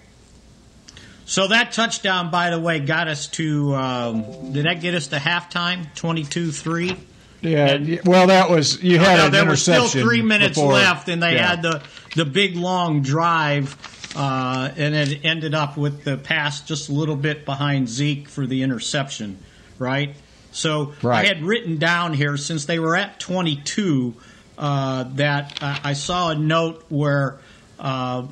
[1.26, 3.74] So that touchdown, by the way, got us to.
[3.76, 5.86] Um, did that get us to halftime?
[5.96, 6.98] 22-3?
[7.42, 10.74] Yeah, y- well, that was you had Now, an there were still three minutes before-
[10.74, 11.48] left, and they yeah.
[11.48, 11.82] had the
[12.16, 13.76] the big long drive,
[14.16, 18.46] uh, and it ended up with the pass just a little bit behind Zeke for
[18.46, 19.40] the interception,
[19.80, 20.16] right?
[20.52, 21.26] So Right.
[21.26, 24.14] I had written down here since they were at 22
[24.60, 27.40] uh, that uh, I saw a note where
[27.80, 28.28] uh,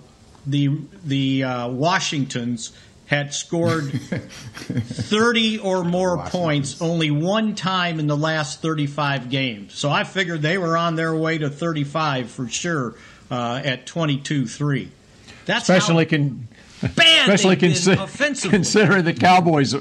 [0.52, 0.70] the
[1.06, 2.72] the uh, Washingtons
[3.06, 9.74] had scored 30 or more points only one time in the last 35 games.
[9.74, 12.94] So I figured they were on their way to 35 for sure
[13.32, 14.90] uh, at 22-3.
[15.46, 16.48] That's especially how con-
[16.84, 18.58] especially consi- offensively.
[18.58, 19.74] considering the Cowboys'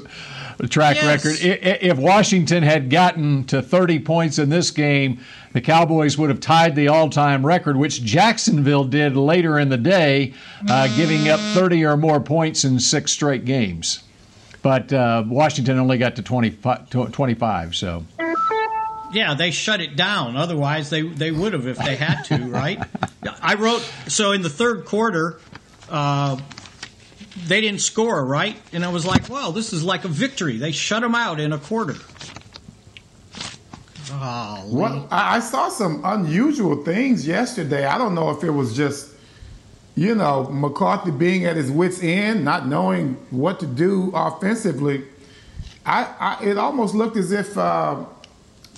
[0.67, 1.05] track Yes.
[1.25, 1.39] record.
[1.43, 5.19] I- i- If Washington had gotten to 30 points in this game,
[5.53, 10.33] the Cowboys would have tied the all-time record, which Jacksonville did later in the day,
[10.67, 13.99] uh, giving up 30 or more points in six straight games.
[14.61, 18.05] But uh, Washington only got to 25, 25 so.
[19.11, 20.35] Yeah, they shut it down.
[20.35, 22.79] Otherwise, they they would have if they had to, right?
[23.41, 25.39] I wrote so in the third quarter,
[25.89, 26.37] uh,
[27.47, 28.57] they didn't score, right?
[28.73, 31.53] And I was like, "Well, this is like a victory." They shut them out in
[31.53, 31.95] a quarter.
[34.11, 37.85] Oh, What I, I saw some unusual things yesterday.
[37.85, 39.11] I don't know if it was just,
[39.95, 45.03] you know, McCarthy being at his wits' end, not knowing what to do offensively.
[45.85, 48.03] I, I it almost looked as if uh,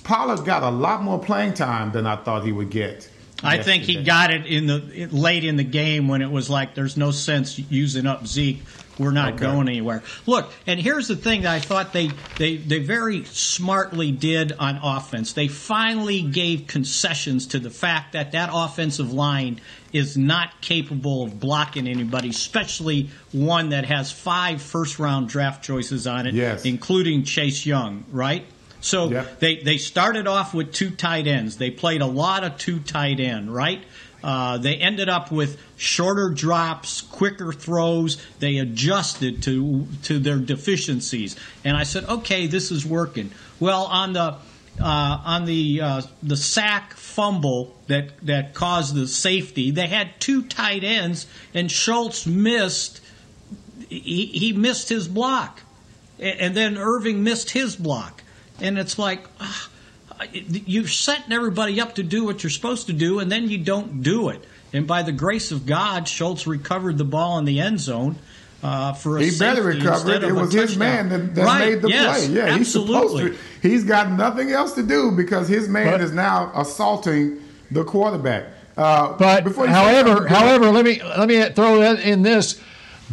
[0.04, 3.08] Pollard got a lot more playing time than I thought he would get.
[3.42, 6.74] I think he got it in the late in the game when it was like,
[6.74, 8.62] "There's no sense using up Zeke.
[8.98, 9.44] We're not Okay.
[9.44, 14.12] going anywhere." Look, and here's the thing that I thought they they they very smartly
[14.12, 15.32] did on offense.
[15.32, 19.60] They finally gave concessions to the fact that that offensive line
[19.92, 26.06] is not capable of blocking anybody, especially one that has five first round draft choices
[26.06, 26.64] on it, Yes.
[26.64, 28.04] including Chase Young.
[28.10, 28.46] Right.
[28.82, 31.56] So they they started off with two tight ends.
[31.56, 33.82] They played a lot of two tight end, right?
[34.22, 38.24] Uh, they ended up with shorter drops, quicker throws.
[38.38, 43.30] They adjusted to to their deficiencies, and I said, okay, this is working.
[43.58, 44.36] Well, on the
[44.80, 50.42] uh, on the uh, the sack fumble that that caused the safety, they had two
[50.42, 53.00] tight ends, and Schultz missed.
[53.88, 55.60] He, he missed his block,
[56.18, 58.22] and then Erving missed his block,
[58.62, 59.24] and it's like.
[59.40, 59.68] ah,
[60.32, 64.02] you're setting everybody up to do what you're supposed to do, and then you don't
[64.02, 64.44] do it.
[64.72, 68.16] And by the grace of God, Schultz recovered the ball in the end zone
[68.62, 70.28] uh, for a He better safety recover instead it.
[70.28, 72.36] It of was his man that, that Right, made the yes, play.
[72.36, 73.30] Yeah, he's supposed absolutely.
[73.62, 73.68] to.
[73.68, 77.40] He's got nothing else to do because his man But- is now assaulting
[77.72, 78.44] the quarterback.
[78.76, 82.60] Uh, But before you however, something, however, let me let me throw that in this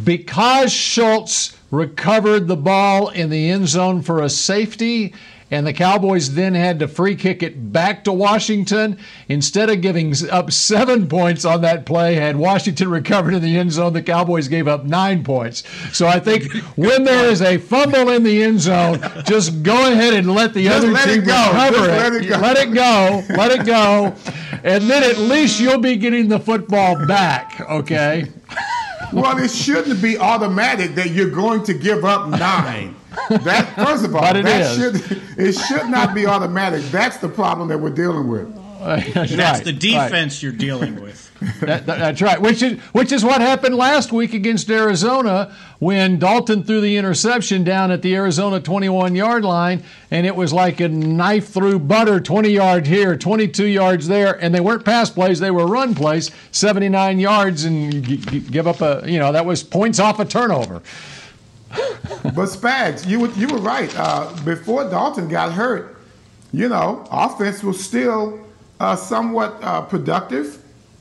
[0.02, 5.12] because Schultz recovered the ball in the end zone for a safety.
[5.50, 8.98] And the Cowboys then had to free kick it back to Washington.
[9.28, 13.72] Instead of giving up seven points on that play, had Washington recovered in the end
[13.72, 15.64] zone, the Cowboys gave up nine points.
[15.92, 20.14] So I think when there is a fumble in the end zone, just go ahead
[20.14, 21.52] and let the Just other let it team go.
[21.52, 21.90] recover it.
[21.90, 22.38] let it go.
[22.38, 23.34] Let it go.
[23.34, 24.14] Let it go.
[24.62, 28.26] And then at least you'll be getting the football back, okay?
[29.12, 32.94] Well, it shouldn't be automatic that you're going to give up nine.
[33.28, 34.76] That first of all, that is.
[34.76, 36.82] should it should not be automatic.
[36.90, 38.59] That's the problem that we're dealing with.
[38.80, 39.80] That's, That's right, the right.
[39.80, 41.26] defense you're dealing with.
[41.60, 42.40] That- that- that's right.
[42.40, 47.64] Which is which is what happened last week against Arizona when Dalton threw the interception
[47.64, 52.20] down at the Arizona 21 yard line, and it was like a knife through butter,
[52.20, 56.30] 20 yards here, 22 yards there, and they weren't pass plays; they were run plays,
[56.52, 60.18] 79 yards, and you g- g- give up a you know that was points off
[60.20, 60.82] a turnover.
[62.22, 63.90] But Spags, you were, you were right.
[63.96, 65.96] Uh, before Dalton got hurt,
[66.52, 68.40] you know, offense was still
[68.80, 70.60] uh, somewhat uh, productive.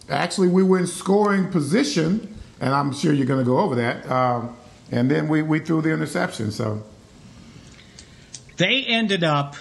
[0.10, 4.10] Actually, we were in scoring position, and I'm sure you're going to go over that.
[4.12, 4.56] Um,
[4.92, 6.52] and then we, we threw the interception.
[6.52, 6.84] So
[8.58, 9.56] They ended up,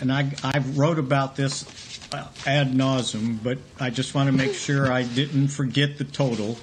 [0.00, 1.64] and I, I wrote about this
[2.12, 6.56] uh, ad nauseum, but I just want to make sure I didn't forget the total.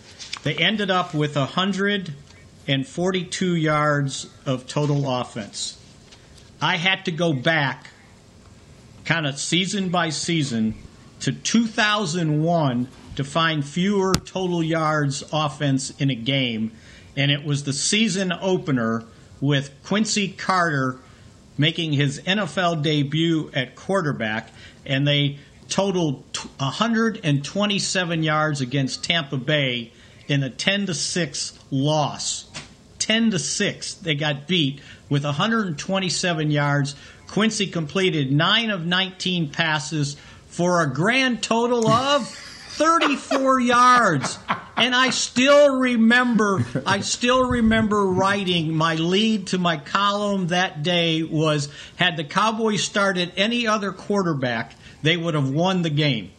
[0.44, 5.76] They ended up with 142 yards of total offense.
[6.62, 7.88] I had to go back,
[9.10, 10.76] kind of season by season,
[11.20, 16.72] to 2001 to find fewer total yards offense in a game,
[17.18, 19.04] and it was the season opener
[19.42, 21.00] with Quincy Carter
[21.58, 24.52] making his NFL debut at quarterback,
[24.86, 26.24] and they totaled
[26.60, 29.92] 127 yards against Tampa Bay
[30.28, 32.46] in a 10 to 6 loss.
[33.00, 33.94] 10 to 6.
[33.96, 36.96] They got beat with 127 yards.
[37.32, 40.16] Quincy completed 9 of 19 passes
[40.48, 44.40] for a grand total of 34 yards.
[44.76, 51.22] and I still remember, I still remember writing my lead to my column that day
[51.22, 54.74] was had the Cowboys started any other quarterback,
[55.04, 56.32] they would have won the game.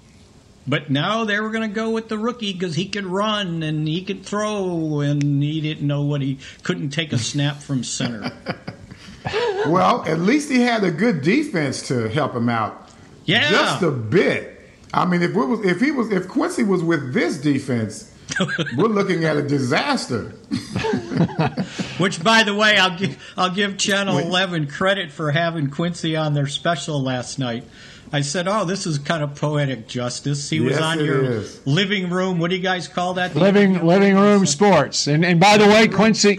[0.67, 3.89] But now they were going to go with the rookie because he could run and
[3.89, 8.31] he could throw, and he didn't know what he couldn't take a snap from center.
[9.67, 12.91] well, at least he had a good defense to help him out.
[13.25, 14.61] Yeah, just a bit.
[14.93, 18.13] I mean, if was if he was if Quincy was with this defense,
[18.77, 20.23] we're looking at a disaster.
[21.99, 26.35] Which, by the way, I'll give I'll give Channel Eleven credit for having Quincy on
[26.35, 27.65] their special last night.
[28.13, 31.65] I said, "Oh, this is kind of poetic justice." He was yes, on your is.
[31.65, 32.39] living room.
[32.39, 33.37] What do you guys call that?
[33.37, 35.07] Living living room sports.
[35.07, 36.39] And and by the way, Quincy,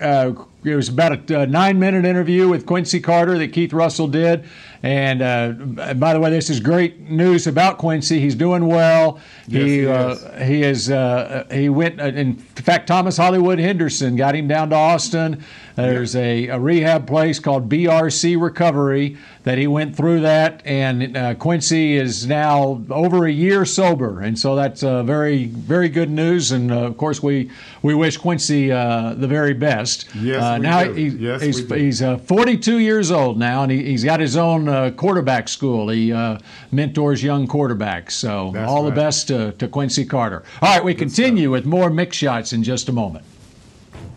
[0.00, 0.32] uh,
[0.64, 4.44] it was about a, nine minute interview with Quincy Carter that Keith Russell did.
[4.82, 8.20] And uh, by the way, this is great news about Quincy.
[8.20, 9.20] He's doing well.
[9.46, 10.48] Yes, he he uh, is.
[10.48, 12.00] he is uh, he went.
[12.00, 15.44] in fact, Thomas Hollywood Henderson got him down to Austin.
[15.78, 21.34] There's a, a rehab place called BRC Recovery that he went through that, and uh,
[21.36, 26.52] Quincy is now over a year sober, and so that's uh, very very good news.
[26.52, 27.50] And uh, of course, we
[27.82, 30.06] we wish Quincy uh, the very best.
[30.14, 30.92] Yes, uh, we now do.
[30.92, 31.74] he- Yes, he's we do.
[31.76, 35.88] he's uh, 42 years old now, and he, he's got his own uh, quarterback school.
[35.88, 36.38] He uh,
[36.72, 38.12] mentors young quarterbacks.
[38.12, 40.42] So That's all the best to, to Quincy Carter.
[40.60, 43.24] All right, we continue with more Mick Shots in just a moment.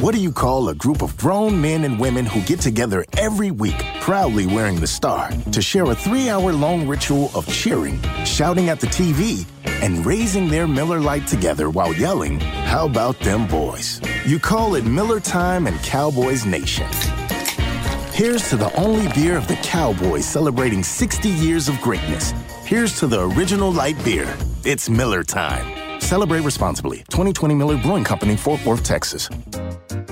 [0.00, 3.50] What do you call a group of grown men and women who get together every
[3.50, 8.70] week, proudly wearing the star, to share a three hour long ritual of cheering, shouting
[8.70, 9.44] at the TV,
[9.82, 14.00] and raising their Miller Lite together while yelling, How about them boys?
[14.24, 16.86] You call it Miller Time and Cowboys Nation.
[18.12, 22.32] Here's to the only beer of the Cowboys celebrating 60 years of greatness.
[22.64, 24.34] Here's to the original light beer.
[24.64, 26.00] It's Miller Time.
[26.00, 26.98] Celebrate responsibly.
[27.10, 29.28] 2020 Miller Brewing Company, Fort Worth, Texas.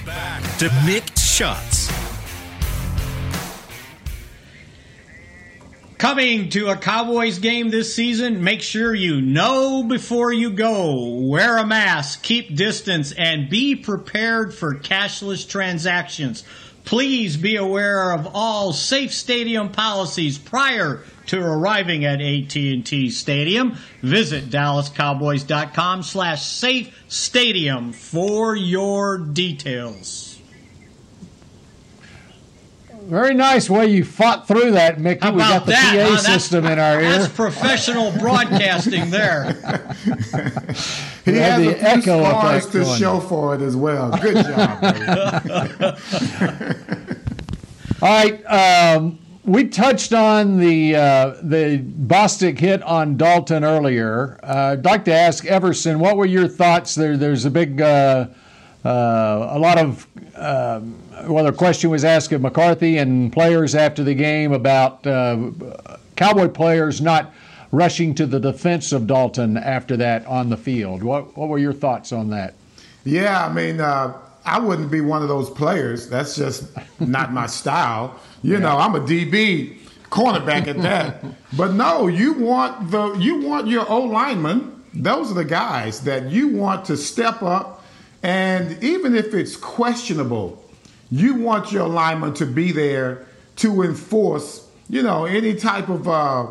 [0.00, 1.92] To Mick Shots.
[5.98, 11.26] Coming to a Cowboys game this season, make sure you know before you go.
[11.28, 16.44] Wear a mask, keep distance, and be prepared for cashless transactions.
[16.90, 23.78] Please be aware of all safe stadium policies prior to arriving at AT&T Stadium.
[24.02, 30.29] Visit DallasCowboys.com slash safe stadium for your details.
[33.10, 35.20] Very nice way you fought through that, Mickey.
[35.20, 35.94] How we got the that?
[35.96, 36.18] PA huh?
[36.18, 37.18] System in our ear.
[37.18, 39.56] That's professional broadcasting there.
[41.24, 42.98] He We had has the a few echo scars effect to going.
[42.98, 44.10] show for it as well.
[44.22, 44.80] Good job.
[44.80, 45.96] baby.
[48.00, 48.42] All right.
[48.46, 54.40] Um, we touched on the uh, the Bostic hit on Dalton earlier.
[54.42, 56.94] Uh, I'd like to ask Everson, what were your thoughts?
[56.94, 58.28] There, there's a big, uh,
[58.84, 58.88] uh,
[59.50, 60.06] a lot of,
[60.36, 65.50] um, well, the question was asked of McCarthy and players after the game about uh,
[66.16, 67.32] Cowboy players not
[67.72, 71.02] rushing to the defense of Dalton after that on the field.
[71.02, 72.54] What what were your thoughts on that?
[73.04, 76.08] Yeah, I mean, uh, I wouldn't be one of those players.
[76.08, 78.18] That's just not my style.
[78.42, 79.78] You know, I'm a DB
[80.10, 81.24] cornerback at that.
[81.56, 86.30] but no, you want the you want your O lineman those are the guys that
[86.30, 87.84] you want to step up,
[88.22, 90.62] and even if it's questionable,
[91.10, 96.46] you want your lineman to be there to enforce, you know, any type of uh,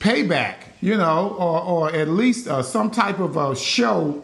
[0.00, 4.22] payback, you know, or, or at least uh, some type of uh, show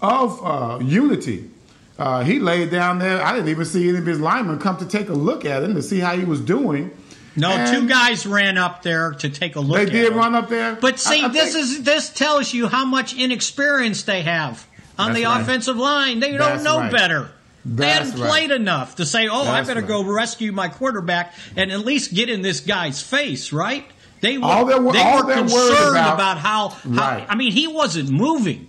[0.00, 1.50] of uh, unity.
[1.98, 3.22] Uh, he laid down there.
[3.24, 5.74] I didn't even see any of his linemen come to take a look at him
[5.74, 6.90] to see how he was doing.
[7.36, 9.76] No, And two guys ran up there to take a look.
[9.76, 10.18] They at did him.
[10.18, 10.76] run up there.
[10.76, 14.66] But see, I- I this think- is this tells you how much inexperience they have
[14.98, 15.40] on That's the right.
[15.40, 16.20] offensive line.
[16.20, 16.92] They That's don't know right.
[16.92, 17.30] better.
[17.66, 18.28] They That's hadn't right.
[18.30, 19.88] played enough to say, "Oh, That's I better right.
[19.88, 23.84] go rescue my quarterback and at least get in this guy's face." Right?
[24.20, 26.78] They were, All they all were concerned about- about, how, how.
[26.86, 27.26] Right.
[27.28, 28.68] I mean, he wasn't moving.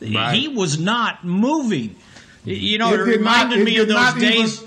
[0.00, 0.34] Right.
[0.34, 1.96] He was not moving.
[2.44, 4.62] You know, it, not- reminded it me of those not even- days.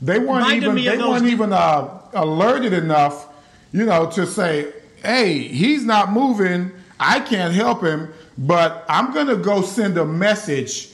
[0.00, 0.74] They weren't even.
[0.76, 3.26] They weren't days- even uh, alerted enough,
[3.72, 4.72] you know, to say,
[5.02, 6.70] "Hey, he's not moving.
[7.00, 8.08] I can't help him,
[8.38, 10.88] but I'm going to go send a message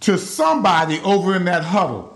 [0.00, 2.12] to somebody over in that huddle.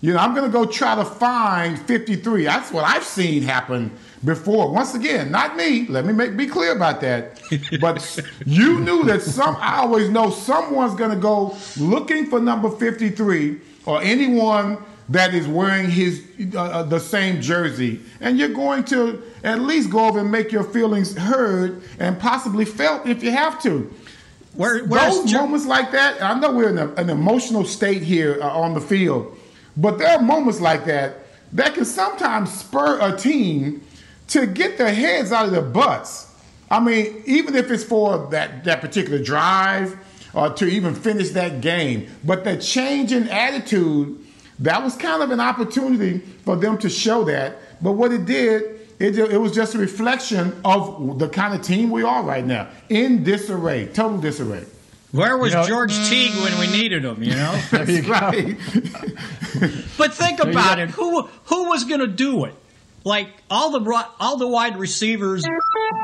[0.00, 2.44] You know, I'm going to go try to find 53.
[2.44, 3.90] That's what I've seen happen
[4.24, 4.70] before.
[4.70, 5.86] Once again, not me.
[5.86, 7.40] Let me make be clear about that.
[7.80, 9.56] But you knew that some.
[9.58, 15.46] I always know someone's going to go looking for number 53 or anyone that is
[15.46, 16.24] wearing his
[16.54, 20.50] uh, uh, the same jersey, and you're going to at least go over and make
[20.50, 23.92] your feelings heard and possibly felt if you have to.
[24.56, 28.48] Where, Those moments like that, I know we're in a, an emotional state here uh,
[28.48, 29.36] on the field,
[29.76, 33.82] but there are moments like that that can sometimes spur a team
[34.28, 36.32] to get their heads out of their butts.
[36.70, 39.96] I mean, even if it's for that, that particular drive
[40.34, 44.18] or to even finish that game, but the change in attitude,
[44.58, 47.58] that was kind of an opportunity for them to show that.
[47.80, 51.90] But what it did, it, it was just a reflection of the kind of team
[51.90, 54.64] we are right now in disarray, total disarray.
[55.12, 57.22] Where was You know- George Teague when we needed him?
[57.22, 57.60] You know.
[57.70, 58.56] That's right.
[59.96, 60.90] But think There about it.
[60.90, 62.54] Who who was going to do it?
[63.04, 65.44] Like all the all the wide receivers,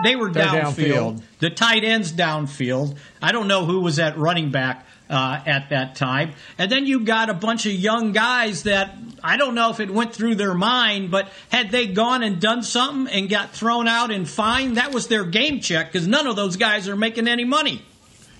[0.05, 0.74] they were downfield.
[0.76, 1.22] downfield.
[1.40, 2.97] The tight ends downfield.
[3.20, 6.33] I don't know who was at running back uh, at that time.
[6.59, 9.91] And then you got a bunch of young guys that I don't know if it
[9.91, 14.11] went through their mind, but had they gone and done something and got thrown out
[14.11, 17.45] and fined, that was their game check because none of those guys are making any
[17.45, 17.83] money.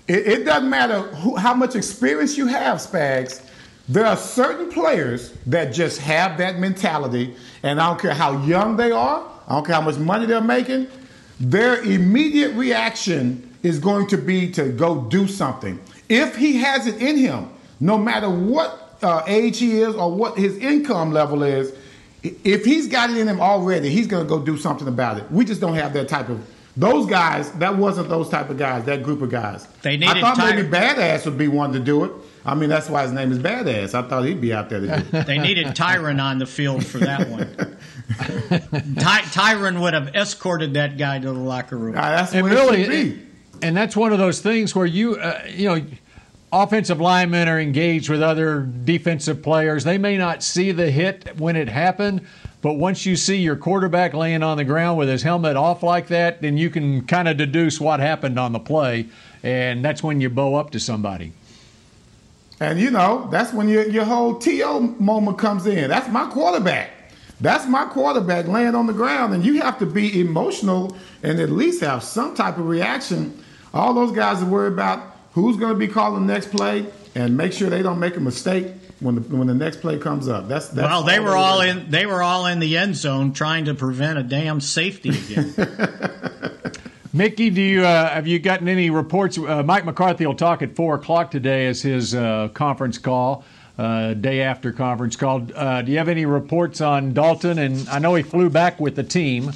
[0.07, 3.41] It, it doesn't matter who, how much experience you have, Spags.
[3.87, 8.77] There are certain players that just have that mentality, and I don't care how young
[8.77, 10.87] they are, I don't care how much money they're making,
[11.39, 15.79] their immediate reaction is going to be to go do something.
[16.09, 17.49] If he has it in him,
[17.79, 21.73] no matter what uh, age he is or what his income level is,
[22.21, 25.29] if he's got it in him already, he's going to go do something about it.
[25.31, 26.45] We just don't have that type of.
[26.75, 29.67] Those guys, that wasn't those type of guys, that group of guys.
[29.83, 30.17] They needed.
[30.17, 32.11] I thought Ty- maybe Badass would be one to do it.
[32.45, 33.93] I mean, that's why his name is Badass.
[33.93, 35.25] I thought he'd be out there to do it.
[35.27, 37.47] They needed Tyron on the field for that one.
[38.95, 41.95] Ty- Tyron would have escorted that guy to the locker room.
[42.33, 43.19] and really,
[43.63, 45.81] and that's one of those things where you, uh, you know,
[46.51, 49.85] offensive linemen are engaged with other defensive players.
[49.85, 52.27] They may not see the hit when it happened,
[52.61, 56.07] but once you see your quarterback laying on the ground with his helmet off like
[56.07, 59.07] that, then you can kind of deduce what happened on the play,
[59.43, 61.31] and that's when you bow up to somebody.
[62.59, 65.89] And you know, that's when your, your whole TO moment comes in.
[65.89, 66.91] That's my quarterback.
[67.39, 71.49] That's my quarterback laying on the ground, and you have to be emotional and at
[71.49, 73.43] least have some type of reaction.
[73.73, 77.35] All those guys are worried about who's going to be calling the next play and
[77.35, 78.67] make sure they don't make a mistake
[78.99, 80.47] when the when the next play comes up.
[80.47, 81.89] That's, that's well, they were all in.
[81.89, 85.53] They were all in the end zone trying to prevent a damn safety again.
[87.13, 89.37] Mickey, do you uh, have you gotten any reports?
[89.37, 93.43] Uh, Mike McCarthy will talk at four o'clock today as his uh, conference call,
[93.77, 95.45] uh, day after conference call.
[95.53, 97.59] Uh, do you have any reports on Dalton?
[97.59, 99.51] And I know he flew back with the team,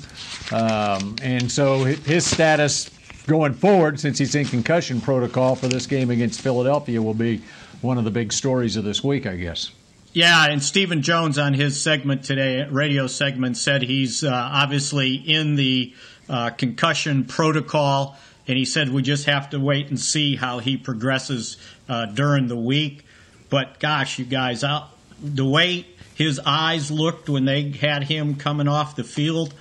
[0.51, 2.91] um, and so his status
[3.27, 7.41] going forward, since he's in concussion protocol for this game against Philadelphia, will be
[7.81, 9.71] one of the big stories of this week, I guess.
[10.13, 15.55] Yeah, and Stephen Jones on his segment today, radio segment, said he's uh, obviously in
[15.55, 15.93] the
[16.27, 18.17] uh, concussion protocol,
[18.47, 21.57] and he said we just have to wait and see how he progresses
[21.87, 23.05] uh, during the week.
[23.49, 24.89] But gosh, you guys, out
[25.21, 29.53] the way his eyes looked when they had him coming off the field,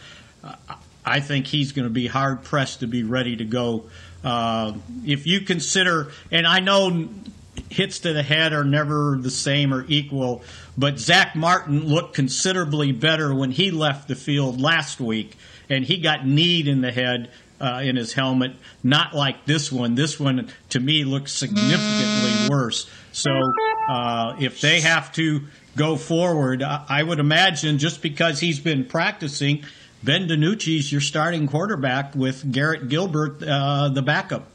[0.42, 0.54] uh,
[1.06, 3.84] I think he's going to be hard pressed to be ready to go.
[4.24, 7.08] Uh, if you consider, and I know
[7.70, 10.42] hits to the head are never the same or equal,
[10.76, 15.36] but Zack Martin looked considerably better when he left the field last week,
[15.70, 17.30] and he got kneed in the head
[17.60, 18.52] uh, in his helmet,
[18.82, 19.94] not like this one.
[19.94, 22.90] This one, to me, looks significantly worse.
[23.12, 23.30] So
[23.88, 25.42] uh, if they have to
[25.76, 29.64] go forward, I, I would imagine just because he's been practicing,
[30.02, 34.46] Ben DiNucci's your starting quarterback with Garrett Gilbert, uh, the backup.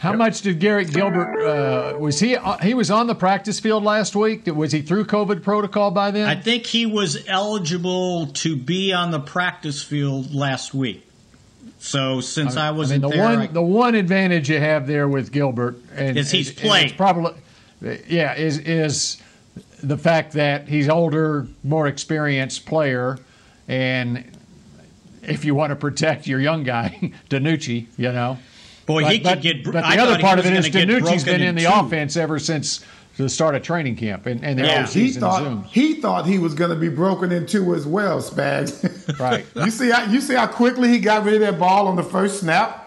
[0.00, 2.36] How much did Garrett Gilbert uh, was he?
[2.36, 4.46] Uh, he was on the practice field last week.
[4.46, 6.28] Was he through COVID protocol by then?
[6.28, 11.04] I think he was eligible to be on the practice field last week.
[11.80, 14.86] So since I, I wasn't mean, the there, one I- the one advantage you have
[14.86, 16.84] there with Gilbert and Is he's and played.
[16.86, 17.32] it's probably
[18.08, 19.20] yeah is is
[19.82, 23.18] the fact that he's older, more experienced player,
[23.66, 24.24] and
[25.28, 28.38] if you want to protect your young guy, DiNucci, you know.
[28.86, 30.86] Boy, but, he could but, get But the I other part of it is gonna
[30.86, 31.72] get DiNucci's broken been in in the two.
[31.72, 32.84] offense ever since
[33.18, 35.64] the start of training camp and, and the Yeah, he season thought Zoom.
[35.64, 38.94] he thought he was going to be broken into as well, Spags.
[39.18, 39.44] Right.
[39.56, 42.02] you see how you see how quickly he got rid of that ball on the
[42.02, 42.84] first snap.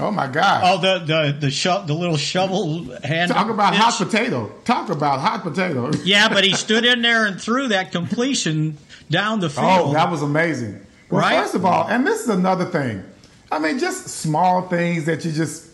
[0.00, 0.62] Oh my God!
[0.64, 3.32] Oh, the the the, sho- the little shovel hand.
[3.32, 3.82] Talk about pitch.
[3.82, 4.52] hot potato.
[4.64, 5.90] Talk about hot potato.
[6.04, 8.78] Yeah, but he stood in there and threw that completion
[9.10, 9.90] down the oh, field.
[9.90, 10.84] Oh, that was amazing.
[11.10, 11.40] Well, Right?
[11.40, 13.02] first of all, and this is another thing.
[13.50, 15.66] I mean, just small things that you just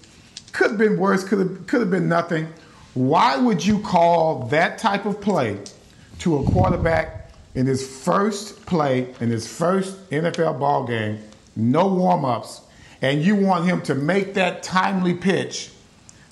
[0.52, 2.46] could have been worse, could have could have been nothing.
[2.94, 5.58] Why would you call that type of play
[6.20, 11.18] to a quarterback in his first play in his first NFL ball game,
[11.56, 12.60] no warm ups,
[13.02, 15.70] and you want him to make that timely pitch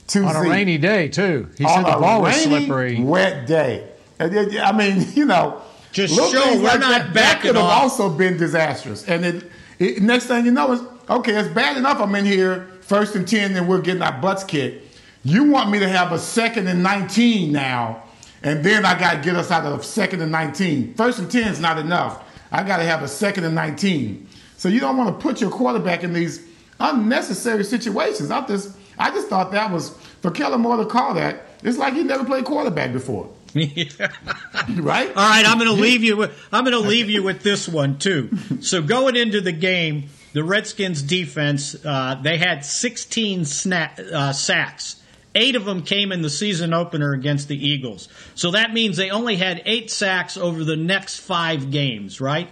[0.08, 1.48] to on a rainy day too.
[1.58, 3.00] He on said the ball was slippery.
[3.00, 3.88] wet day.
[4.20, 5.60] I mean, you know,
[5.92, 7.82] Just little show we're like not that, that backing could have off.
[7.82, 9.06] also been disastrous.
[9.06, 11.34] And it, it, next thing you know is okay.
[11.34, 12.00] It's bad enough.
[12.00, 14.98] I'm in here first and ten, and we're getting our butts kicked.
[15.22, 18.02] You want me to have a second and nineteen now,
[18.42, 20.94] and then I got to get us out of second and nineteen.
[20.94, 22.24] First and ten is not enough.
[22.50, 24.28] I got to have a second and nineteen.
[24.56, 26.46] So you don't want to put your quarterback in these
[26.80, 28.30] unnecessary situations.
[28.30, 29.90] I just, I just thought that was
[30.20, 31.42] for Kellen Moore to call that.
[31.62, 35.08] It's like he never played quarterback before, right?
[35.08, 36.16] All right, I'm going to leave you.
[36.16, 38.30] With, I'm going to leave you with this one too.
[38.60, 45.02] So going into the game, the Redskins defense uh, they had 16 sna- uh, sacks.
[45.34, 48.08] Eight of them came in the season opener against the Eagles.
[48.34, 52.48] So that means they only had eight sacks over the next five games, right?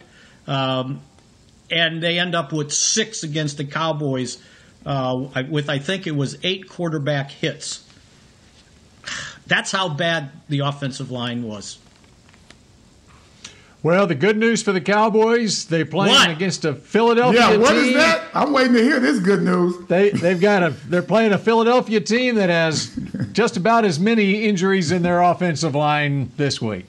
[0.47, 1.03] Um,
[1.71, 4.43] and they end up with six against the Cowboys,
[4.85, 7.87] uh, with I think it was eight quarterback hits.
[9.51, 11.79] That's how bad the offensive line was.
[13.83, 16.31] Well, the good news for the Cowboys, they're playing What?
[16.31, 17.85] against a Philadelphia Yeah, what team.
[17.87, 18.23] is that?
[18.35, 19.75] I'm waiting to hear this good news.
[19.89, 22.95] They they've got a they're playing a Philadelphia team that has
[23.33, 26.85] just about as many injuries in their offensive line this week.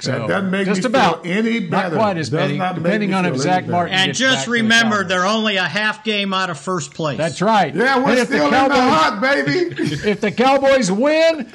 [0.00, 1.96] So That doesn't make just me about feel any not better.
[1.96, 3.94] quite as Does many, not depending on if feel Zack Martin.
[3.94, 6.92] And gets just back to the remember, they're only a half game out of first
[6.92, 7.16] place.
[7.16, 7.74] That's right.
[7.74, 9.52] Yeah, we're if still in the hunt, baby.
[10.10, 11.50] if the Cowboys win,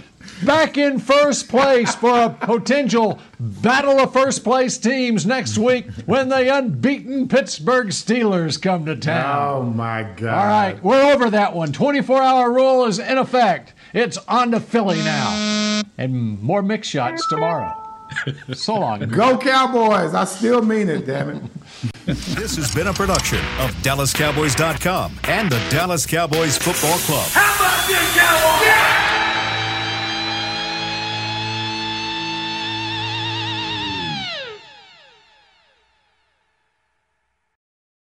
[0.45, 6.29] back in first place for a potential battle of first place teams next week when
[6.29, 9.53] the unbeaten Pittsburgh Steelers come to town.
[9.57, 10.29] Oh my God!
[10.29, 11.71] All right, we're over that one.
[11.71, 13.73] 24 hour rule is in effect.
[13.93, 15.81] It's on to Philly now.
[15.97, 17.85] And more Mick Shots tomorrow.
[18.53, 19.01] So long.
[19.07, 20.15] Go Cowboys!
[20.15, 21.05] I still mean it.
[21.05, 21.43] Damn it.
[22.05, 27.27] This has been a production of DallasCowboys.com and the Dallas Cowboys Football Club.
[27.29, 28.98] How about this, Cowboys?